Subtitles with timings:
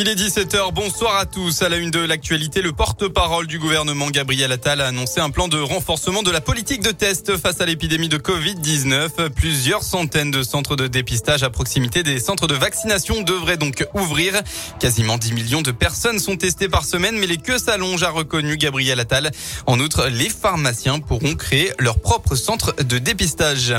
[0.00, 1.60] Il est 17h, bonsoir à tous.
[1.60, 5.48] À la une de l'actualité, le porte-parole du gouvernement Gabriel Attal a annoncé un plan
[5.48, 9.30] de renforcement de la politique de test face à l'épidémie de Covid-19.
[9.30, 14.40] Plusieurs centaines de centres de dépistage à proximité des centres de vaccination devraient donc ouvrir.
[14.78, 18.56] Quasiment 10 millions de personnes sont testées par semaine, mais les queues s'allongent, a reconnu
[18.56, 19.32] Gabriel Attal.
[19.66, 23.74] En outre, les pharmaciens pourront créer leur propre centre de dépistage.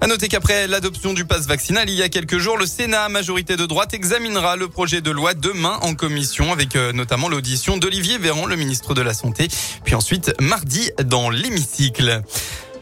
[0.00, 3.58] À noter qu'après l'adoption du pass vaccinal il y a quelques jours, le Sénat, majorité
[3.58, 7.78] de droite, examinera le projet de loi de demain en commission avec euh, notamment l'audition
[7.78, 9.48] d'Olivier Véran, le ministre de la Santé,
[9.82, 12.22] puis ensuite mardi dans l'hémicycle.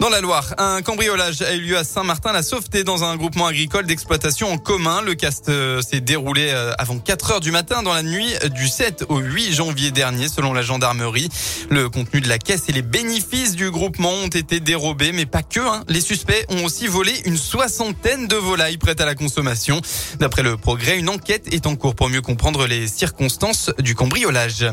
[0.00, 3.44] Dans la Loire, un cambriolage a eu lieu à Saint-Martin, la Sauveté, dans un groupement
[3.44, 5.02] agricole d'exploitation en commun.
[5.02, 8.66] Le cast euh, s'est déroulé euh, avant 4 heures du matin dans la nuit du
[8.66, 11.28] 7 au 8 janvier dernier, selon la gendarmerie.
[11.68, 15.42] Le contenu de la caisse et les bénéfices du groupement ont été dérobés, mais pas
[15.42, 15.60] que.
[15.60, 15.84] Hein.
[15.86, 19.82] Les suspects ont aussi volé une soixantaine de volailles prêtes à la consommation.
[20.18, 24.64] D'après le progrès, une enquête est en cours pour mieux comprendre les circonstances du cambriolage.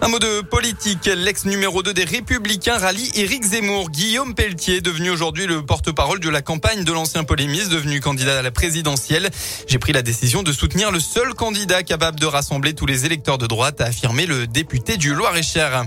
[0.00, 1.06] Un mot de politique.
[1.06, 3.90] L'ex numéro 2 des Républicains rallie Éric Zemmour.
[3.90, 8.42] Guillaume Pelletier, devenu aujourd'hui le porte-parole de la campagne de l'ancien polémiste, devenu candidat à
[8.42, 9.30] la présidentielle.
[9.66, 13.38] J'ai pris la décision de soutenir le seul candidat capable de rassembler tous les électeurs
[13.38, 15.84] de droite, a affirmé le député du Loir-et-Cher.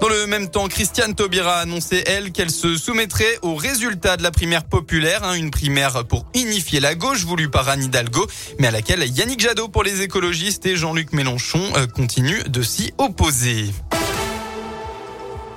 [0.00, 4.22] Dans le même temps, Christiane Taubira a annoncé, elle, qu'elle se soumettrait aux résultats de
[4.22, 8.26] la primaire populaire, hein, une primaire pour unifier la gauche voulue par Anne Hidalgo,
[8.58, 12.92] mais à laquelle Yannick Jadot pour les écologistes et Jean-Luc Mélenchon euh, continuent de s'y
[12.98, 13.55] opposer.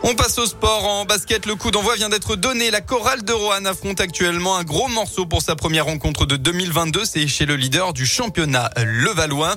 [0.04, 0.86] On passe au sport.
[0.86, 2.72] En basket, le coup d'envoi vient d'être donné.
[2.72, 7.06] La chorale de Roanne affronte actuellement un gros morceau pour sa première rencontre de 2022.
[7.06, 9.56] C'est chez le leader du championnat, Levallois.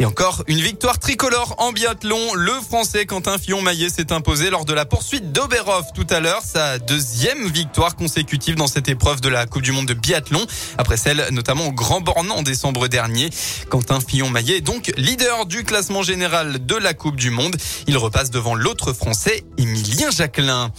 [0.00, 2.34] Et encore une victoire tricolore en biathlon.
[2.34, 6.42] Le Français Quentin Fillon-Maillet s'est imposé lors de la poursuite d'Oberhof tout à l'heure.
[6.44, 10.46] Sa deuxième victoire consécutive dans cette épreuve de la Coupe du Monde de biathlon.
[10.78, 13.30] Après celle notamment au Grand Bornand en décembre dernier.
[13.70, 17.56] Quentin Fillon-Maillet est donc leader du classement général de la Coupe du Monde.
[17.88, 20.70] Il repasse devant l'autre Français, Emilien Jacquelin.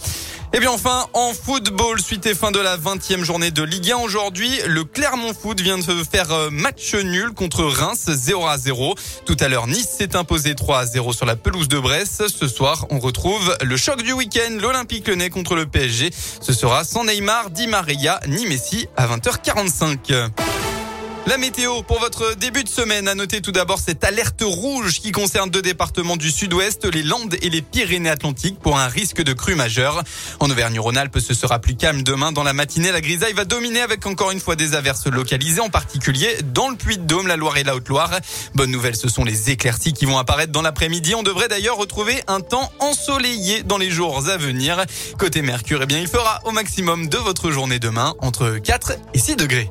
[0.52, 3.98] Et bien enfin, en football, suite et fin de la 20e journée de Ligue 1
[3.98, 8.96] aujourd'hui, le Clermont Foot vient de faire euh, match nul contre Reims 0 à 0.
[9.26, 12.26] Tout à l'heure, Nice s'est imposé 3 à 0 sur la pelouse de Brest.
[12.26, 16.10] Ce soir, on retrouve le choc du week-end, l'Olympique Lyonnais contre le PSG.
[16.40, 20.49] Ce sera sans Neymar, Di Maria, ni Messi à 20h45.
[21.26, 23.06] La météo pour votre début de semaine.
[23.06, 27.36] À noter tout d'abord cette alerte rouge qui concerne deux départements du sud-ouest, les Landes
[27.42, 30.02] et les Pyrénées-Atlantiques pour un risque de crue majeure.
[30.40, 32.90] En Auvergne-Rhône-Alpes, ce sera plus calme demain dans la matinée.
[32.90, 36.76] La grisaille va dominer avec encore une fois des averses localisées, en particulier dans le
[36.76, 38.18] Puy-de-Dôme, la Loire et la Haute-Loire.
[38.54, 41.14] Bonne nouvelle, ce sont les éclaircies qui vont apparaître dans l'après-midi.
[41.14, 44.82] On devrait d'ailleurs retrouver un temps ensoleillé dans les jours à venir.
[45.18, 49.18] Côté Mercure, eh bien, il fera au maximum de votre journée demain entre 4 et
[49.18, 49.68] 6 degrés.